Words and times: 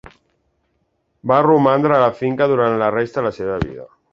Va 1.31 1.37
romandre 1.47 1.99
a 1.99 2.01
la 2.07 2.17
finca 2.23 2.51
durant 2.53 2.79
la 2.83 2.91
resta 2.99 3.23
de 3.25 3.29
la 3.29 3.37
seva 3.41 3.61
vida. 3.69 3.87